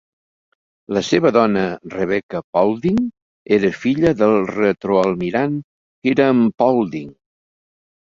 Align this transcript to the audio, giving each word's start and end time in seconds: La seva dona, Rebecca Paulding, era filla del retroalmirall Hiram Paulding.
La 0.97 1.03
seva 1.09 1.31
dona, 1.35 1.65
Rebecca 1.97 2.41
Paulding, 2.57 2.99
era 3.59 3.73
filla 3.85 4.17
del 4.25 4.37
retroalmirall 4.57 5.63
Hiram 6.13 6.47
Paulding. 6.61 7.17